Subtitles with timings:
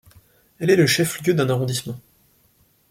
[0.57, 1.99] Elle est le chef-lieu d'un arrondissement.